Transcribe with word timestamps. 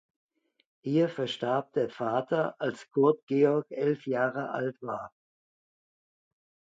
Hier 0.83 1.09
verstarb 1.09 1.73
der 1.73 1.87
Vater, 1.87 2.59
als 2.59 2.89
Curth 2.89 3.21
Georg 3.27 3.67
elf 3.69 4.07
Jahre 4.07 4.49
alt 4.49 4.81
war. 4.81 5.11